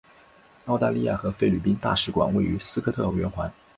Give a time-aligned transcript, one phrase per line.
[0.65, 3.53] 澳大利亚和菲律宾大使馆位于斯科特圆环。